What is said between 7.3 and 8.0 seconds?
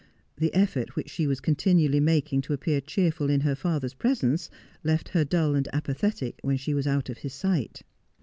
sight.